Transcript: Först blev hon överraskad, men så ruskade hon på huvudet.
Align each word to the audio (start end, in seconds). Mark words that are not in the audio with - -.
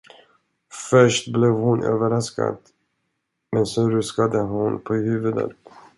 Först 0.89 1.31
blev 1.33 1.51
hon 1.51 1.83
överraskad, 1.83 2.57
men 3.51 3.65
så 3.65 3.89
ruskade 3.89 4.39
hon 4.41 4.81
på 4.81 4.93
huvudet. 4.93 5.51